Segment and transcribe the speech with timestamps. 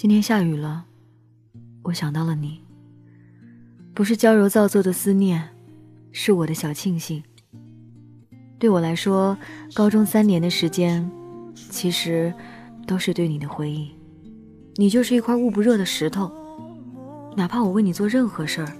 [0.00, 0.86] 今天下雨了，
[1.82, 2.62] 我想到了你。
[3.92, 5.50] 不是娇柔造作的思念，
[6.10, 7.22] 是我的小庆幸。
[8.58, 9.36] 对我来说，
[9.74, 11.06] 高中三年的时间，
[11.54, 12.32] 其实
[12.86, 13.90] 都是对你的回忆。
[14.76, 16.32] 你就是一块捂不热的石头，
[17.36, 18.72] 哪怕我为你做任何事儿，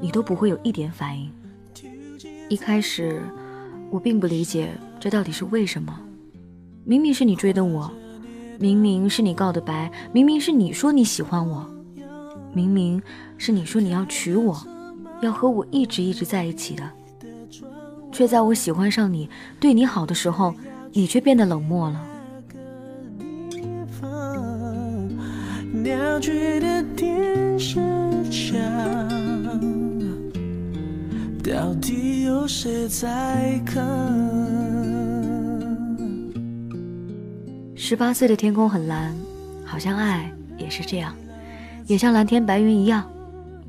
[0.00, 1.28] 你都不会有一点反应。
[2.48, 3.20] 一开始，
[3.90, 4.70] 我并不理解
[5.00, 5.98] 这到底是为什么。
[6.84, 7.92] 明明是你追的我。
[8.58, 11.64] 明明是你告的白，明明是你说你喜欢我，
[12.52, 13.00] 明明
[13.36, 14.60] 是你说你要娶我，
[15.22, 16.82] 要和我一直一直在一起的，
[18.10, 20.52] 却在我喜欢上你、对你好的时候，
[20.92, 22.04] 你却变得冷漠了。
[31.44, 34.47] 到底有谁在看？
[37.88, 39.16] 十八岁的天空很蓝，
[39.64, 41.14] 好像爱也是这样，
[41.86, 43.10] 也像蓝天白云一样，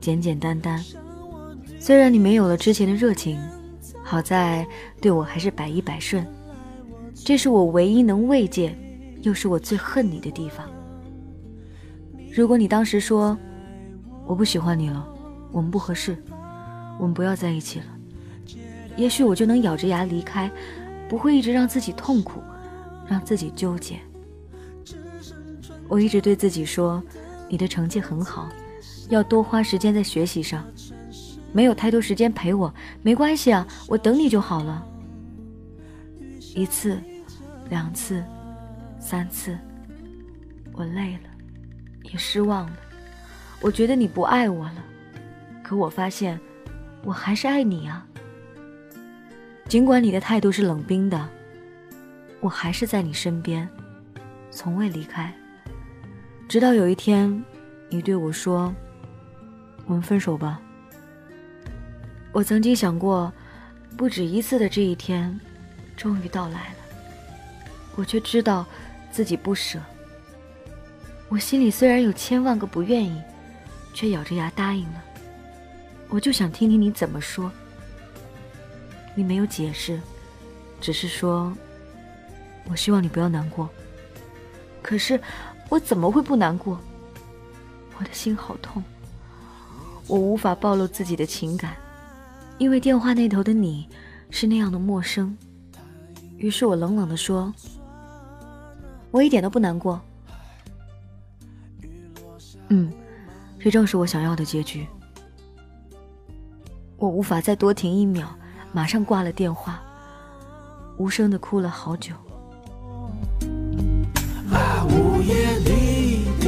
[0.01, 0.83] 简简单单。
[1.79, 3.39] 虽然你没有了之前的热情，
[4.03, 4.67] 好在
[4.99, 6.27] 对我还是百依百顺，
[7.15, 8.77] 这是我唯一能慰藉，
[9.21, 10.69] 又是我最恨你的地方。
[12.29, 13.37] 如果你当时说
[14.25, 15.07] 我不喜欢你了，
[15.49, 16.21] 我们不合适，
[16.99, 17.85] 我们不要在一起了，
[18.97, 20.51] 也许我就能咬着牙离开，
[21.07, 22.41] 不会一直让自己痛苦，
[23.07, 23.97] 让自己纠结。
[25.89, 27.03] 我一直对自己说，
[27.49, 28.47] 你的成绩很好，
[29.09, 30.63] 要多花时间在学习上。
[31.51, 34.85] 没有太多时间陪我，没关系啊，我等你就好了。
[36.53, 37.01] 一次，
[37.69, 38.23] 两次，
[38.99, 39.57] 三次，
[40.73, 41.29] 我累了，
[42.03, 42.77] 也失望了。
[43.61, 44.83] 我觉得你不爱我了，
[45.63, 46.39] 可我发现，
[47.03, 48.05] 我还是爱你啊。
[49.67, 51.27] 尽管你的态度是冷冰的，
[52.41, 53.67] 我还是在你身边，
[54.51, 55.33] 从未离开。
[56.49, 57.45] 直到有一天，
[57.89, 58.73] 你对我说
[59.85, 60.59] ：“我们分手吧。”
[62.33, 63.31] 我曾经想过，
[63.95, 65.39] 不止一次的这一天，
[65.95, 66.77] 终于到来了。
[67.95, 68.65] 我却知道
[69.11, 69.79] 自己不舍。
[71.27, 73.21] 我心里虽然有千万个不愿意，
[73.93, 75.03] 却咬着牙答应了。
[76.07, 77.51] 我就想听听你怎么说。
[79.13, 80.01] 你没有解释，
[80.81, 81.55] 只是说
[82.67, 83.69] ：“我希望你不要难过。”
[84.81, 85.21] 可是。
[85.69, 86.77] 我怎么会不难过？
[87.97, 88.83] 我的心好痛，
[90.07, 91.75] 我无法暴露自己的情感，
[92.57, 93.87] 因为电话那头的你
[94.29, 95.37] 是那样的陌生。
[96.37, 97.53] 于是我冷冷地说
[99.11, 99.99] ：“我一点都不难过。”
[102.69, 102.91] 嗯，
[103.59, 104.87] 这正是我想要的结局。
[106.95, 108.27] 我无法再多停一秒，
[108.71, 109.81] 马上挂了电话，
[110.97, 112.13] 无声的哭了好久。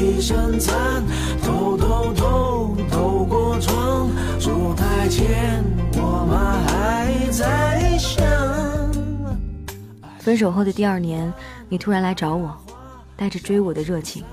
[0.01, 1.03] 里低声惨，
[1.43, 5.63] 偷偷偷透过窗，烛台前
[5.93, 8.25] 我们还在想。
[10.17, 11.31] 分手后的第二年，
[11.69, 12.57] 你突然来找我，
[13.15, 14.23] 带着追我的热情，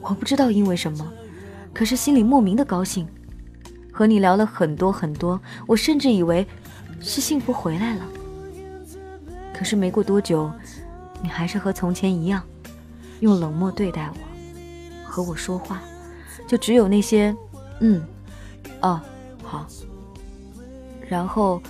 [0.00, 1.06] 我不知道因为什么，
[1.72, 3.06] 可是心里莫名的高兴。
[3.92, 6.46] 和你聊了很多很多，我甚至以为
[7.00, 8.02] 是幸福回来了。
[9.52, 10.50] 可是没过多久，
[11.20, 12.42] 你还是和从前一样。
[13.18, 14.14] 用冷漠对待我，
[15.18, 15.82] 和我说话，
[16.46, 17.34] 就只有那些
[17.82, 18.00] “嗯，
[18.82, 19.00] 哦，
[19.42, 19.66] 好”，
[21.10, 21.60] 然后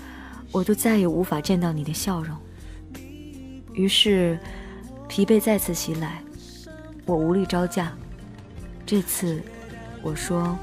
[0.52, 2.36] 我就再也无法见到你的笑容。
[3.72, 4.38] 于是，
[5.08, 6.22] 疲惫再次袭来，
[7.06, 7.90] 我无力招架。
[8.84, 9.40] 这次，
[10.02, 10.54] 我说：“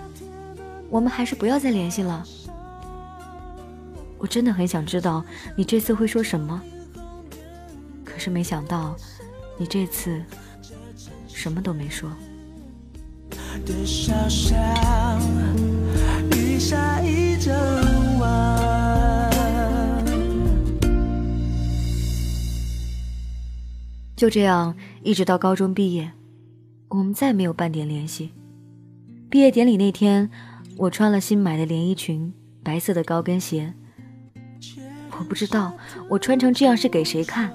[0.88, 2.24] 我们还是不要再联系了。”
[4.20, 5.26] 我真的很想知道
[5.58, 6.62] 你这次会说什么，
[8.04, 8.96] 可是没想到，
[9.58, 10.22] 你这次。
[11.28, 12.10] 什么都没说。
[13.64, 14.58] 的小巷，
[16.36, 17.54] 雨下一整
[18.20, 19.32] 晚
[24.16, 26.12] 就这样，一直到高中毕业，
[26.90, 28.32] 我们再没有半点联系。
[29.30, 30.30] 毕业典礼那天，
[30.78, 33.74] 我穿了新买的连衣裙，白色的高跟鞋。
[35.18, 35.74] 我不知道
[36.10, 37.54] 我穿成这样是给谁看。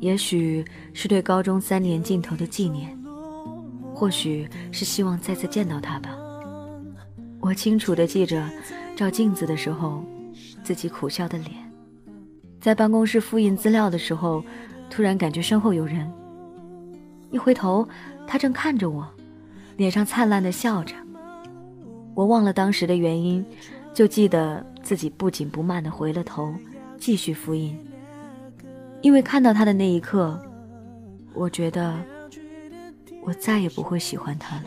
[0.00, 2.96] 也许是对高中三年尽头的纪念，
[3.96, 6.10] 或许是希望再次见到他吧。
[7.40, 8.46] 我清楚地记着，
[8.94, 10.04] 照镜子的时候，
[10.62, 11.54] 自己苦笑的脸；
[12.60, 14.44] 在办公室复印资料的时候，
[14.90, 16.12] 突然感觉身后有人。
[17.30, 17.88] 一回头，
[18.26, 19.08] 他正看着我，
[19.78, 20.94] 脸上灿烂的笑着。
[22.14, 23.42] 我忘了当时的原因，
[23.94, 26.52] 就记得自己不紧不慢地回了头，
[26.98, 27.74] 继续复印。
[29.00, 30.38] 因为看到他的那一刻，
[31.32, 31.94] 我觉得
[33.26, 34.64] 我再也不会喜欢他了，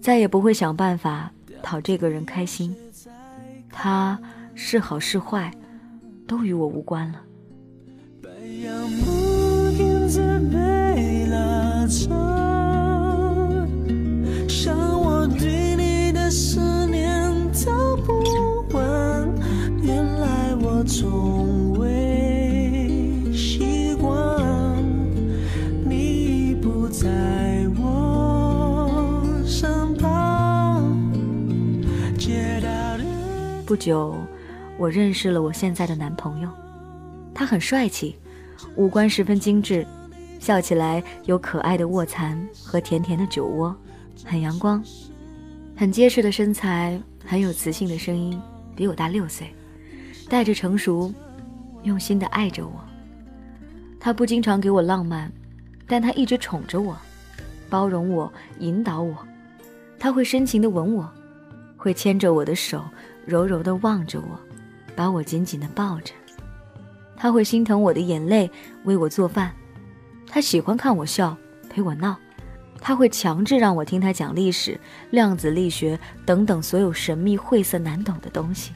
[0.00, 1.30] 再也不会想办法
[1.62, 2.74] 讨这个人开心。
[3.68, 4.18] 他
[4.54, 5.52] 是好是坏，
[6.26, 7.20] 都与我无关了。
[33.70, 34.16] 不久，
[34.76, 36.50] 我认识了我现在的男朋友。
[37.32, 38.18] 他很帅气，
[38.74, 39.86] 五官十分精致，
[40.40, 43.72] 笑起来有可爱的卧蚕和甜甜的酒窝，
[44.24, 44.82] 很阳光，
[45.76, 48.42] 很结实的身材，很有磁性的声音，
[48.74, 49.54] 比我大六岁，
[50.28, 51.14] 带着成熟，
[51.84, 52.72] 用心的爱着我。
[54.00, 55.30] 他不经常给我浪漫，
[55.86, 56.96] 但他一直宠着我，
[57.68, 59.16] 包容我，引导我。
[59.96, 61.08] 他会深情的吻我，
[61.76, 62.82] 会牵着我的手。
[63.30, 64.38] 柔柔地望着我，
[64.96, 66.12] 把我紧紧地抱着。
[67.16, 68.50] 他会心疼我的眼泪，
[68.82, 69.52] 为我做饭。
[70.26, 71.36] 他喜欢看我笑，
[71.68, 72.16] 陪我闹。
[72.80, 74.80] 他会强制让我听他讲历史、
[75.10, 75.96] 量子力学
[76.26, 78.72] 等等所有神秘、晦涩、难懂的东西。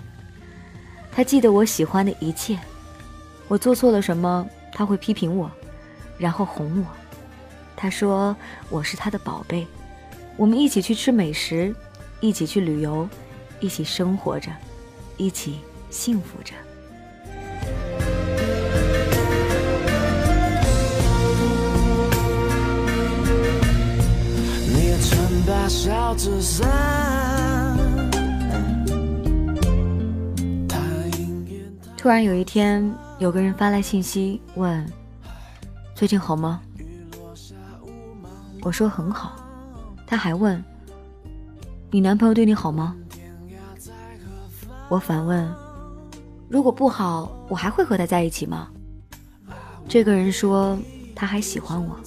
[1.11, 2.57] 他记得我喜欢的一切。
[3.49, 5.51] 我做错了什么，他会批评我，
[6.17, 6.87] 然后哄我。
[7.75, 8.37] 他说
[8.71, 9.67] 我是他的宝贝。
[10.37, 11.75] 我们一起去吃美食，
[12.21, 13.09] 一起去旅游。
[13.61, 14.51] 一起生活着，
[15.17, 15.61] 一起
[15.91, 16.53] 幸福着。
[31.97, 34.87] 突然有一天，有个人发来信息问
[35.97, 36.61] ：“最近好吗？”
[38.61, 39.37] 我说很好。
[40.07, 40.63] 他还问
[41.91, 42.95] ：“你男朋友对你好吗？”
[44.89, 45.51] 我反问
[46.49, 48.69] ：“如果不好，我还会和他在一起吗？”
[49.89, 50.79] 这个人说
[51.17, 51.99] ：“他还喜欢我，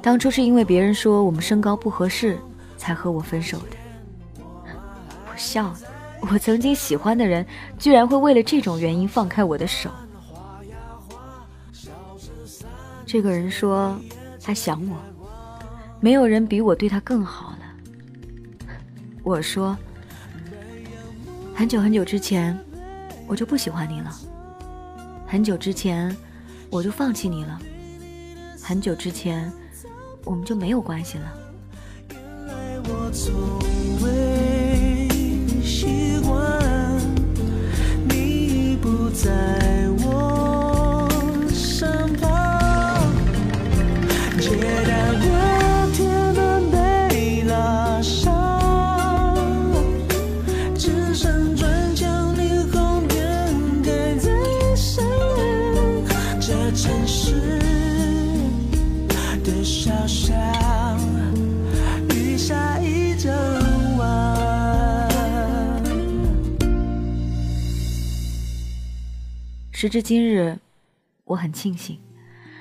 [0.00, 2.38] 当初是因为别人说我们身高不合适，
[2.78, 3.76] 才和我分手的。”
[5.30, 5.78] 我笑了，
[6.30, 7.44] 我曾经喜欢的人，
[7.78, 9.90] 居然会为了这种原因放开我的手。
[13.04, 13.98] 这个人说
[14.42, 14.96] ：“他想我，
[16.00, 17.58] 没有人比我对他更好了。”
[19.22, 19.76] 我说。
[21.54, 22.58] 很久很久之前，
[23.26, 24.10] 我就不喜欢你了。
[25.26, 26.14] 很久之前，
[26.70, 27.58] 我就放弃你了。
[28.62, 29.52] 很久之前，
[30.24, 31.32] 我们就没有关系了。
[32.10, 33.34] 原来我从
[34.02, 34.31] 未
[69.82, 70.56] 时至今日，
[71.24, 71.98] 我很庆幸，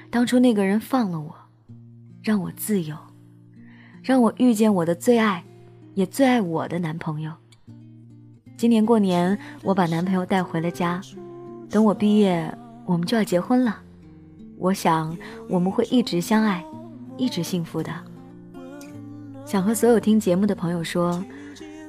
[0.09, 1.35] 当初那个人放了我，
[2.23, 2.97] 让我自由，
[4.01, 5.43] 让我遇见我的最爱，
[5.93, 7.31] 也最爱我的男朋友。
[8.57, 10.99] 今年过年，我把男朋友带回了家，
[11.69, 12.51] 等我毕业，
[12.87, 13.79] 我们就要结婚了。
[14.57, 15.15] 我想
[15.47, 16.65] 我们会一直相爱，
[17.17, 17.93] 一直幸福的。
[19.45, 21.23] 想和所有听节目的朋友说，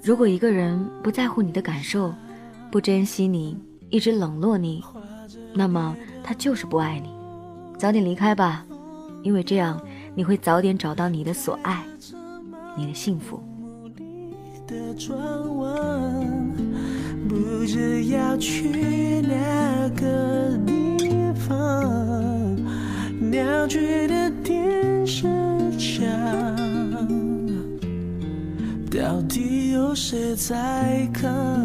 [0.04, 2.12] 如果一个人不在乎你的感受，
[2.70, 3.56] 不珍惜你，
[3.88, 4.84] 一直冷落你。
[5.54, 7.08] 那么他就是不爱你，
[7.78, 8.64] 早点离开吧，
[9.22, 9.80] 因为这样
[10.14, 11.84] 你会早点找到你的所爱，
[12.76, 13.42] 你的幸福。
[17.28, 20.98] 不知要去哪个地
[21.34, 22.56] 方，
[23.30, 25.22] 鸟居的电视
[25.78, 26.06] 墙，
[28.90, 31.61] 到底有谁在看？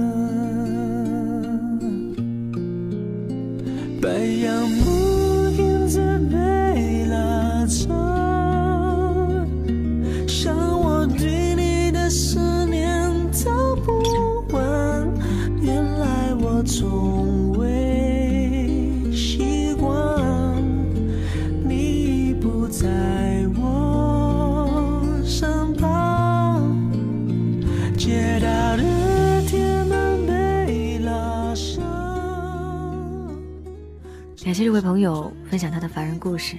[34.58, 36.58] 谢这位朋友分享他的凡人故事。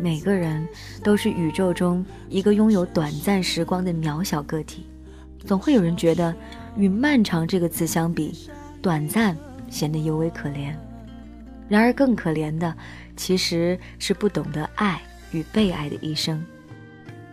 [0.00, 0.66] 每个人
[1.00, 4.84] 都是宇宙中一个拥有短暂时光的渺小个体，
[5.46, 6.34] 总会有人觉得
[6.76, 8.50] 与“漫长”这个词相比，
[8.82, 9.36] 短暂
[9.70, 10.74] 显得尤为可怜。
[11.68, 12.74] 然而，更可怜的
[13.16, 15.00] 其实是不懂得爱
[15.30, 16.44] 与被爱的一生，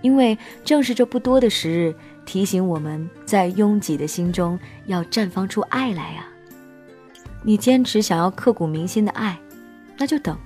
[0.04, 6.30] 因为正是这不多的时日，提醒我们在拥挤的心中要绽放出爱来啊！
[7.42, 9.36] 你坚持想要刻骨铭心的爱，
[9.98, 10.38] 那就等。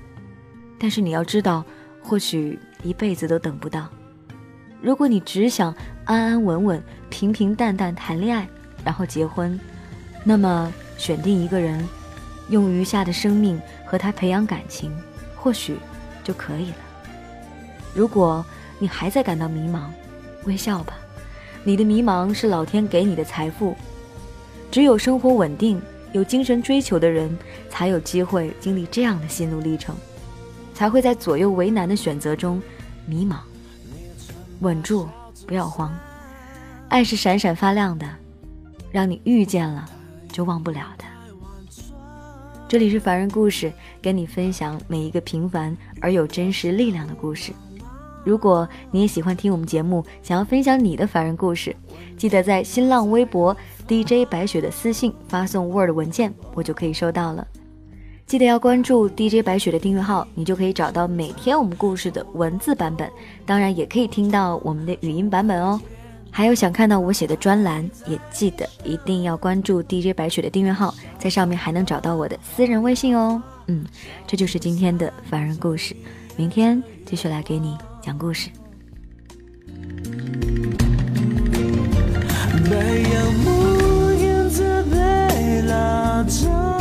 [0.80, 1.64] 但是你要知道，
[2.02, 3.88] 或许一辈子都等不到。
[4.82, 5.76] 如果你只想
[6.06, 8.48] 安安稳稳、平平淡淡谈恋爱，
[8.84, 9.60] 然后结婚，
[10.24, 11.86] 那么选定一个人，
[12.50, 14.90] 用余下的生命和他培养感情，
[15.36, 15.78] 或许
[16.24, 16.78] 就可以了。
[17.94, 18.46] 如果
[18.78, 19.90] 你还在感到迷茫，
[20.46, 20.94] 微笑吧，
[21.66, 23.76] 你的迷茫是老天给你的财富。
[24.72, 25.82] 只有生活稳定。
[26.12, 27.38] 有精神追求的人，
[27.70, 29.96] 才有机会经历这样的心路历程，
[30.74, 32.62] 才会在左右为难的选择中
[33.06, 33.38] 迷茫。
[34.62, 35.08] 稳住，
[35.48, 35.98] 不要慌，
[36.90, 38.08] 爱是闪闪发亮的，
[38.92, 39.88] 让你遇见了
[40.32, 41.06] 就忘不了的。
[42.68, 47.52] 这里是凡人故事，跟你分享每一个平凡而有真实力量的故事。
[48.24, 51.76] 如果你也喜欢听我们节目，想要分享你的凡人故事，
[52.18, 53.56] 记得在新浪微博
[53.88, 57.48] DJ 白雪的私信发送 Word 文件，我就可以收到了。
[58.26, 63.10] 记得要关注 DJ 白雪的订阅号，你就可以找到每天我们故事的文字版本，
[63.46, 65.82] 当然也可以听到我们的语音版本哦。
[66.30, 73.42] 还有想看到我写的专栏，也记得一定要关注 DJ 白雪的订阅号，在上面还能找到我的私人微信哦。
[73.66, 73.84] 嗯，
[74.28, 75.96] 这就是今天的凡人故事，
[76.38, 77.76] 明天继续来给你。
[78.02, 78.50] 讲故事。
[82.70, 84.12] 白杨木
[84.92, 86.79] 被拉走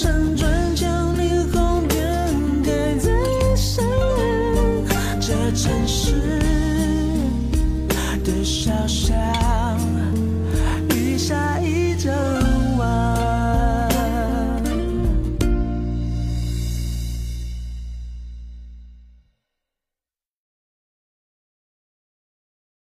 [0.00, 0.59] 上转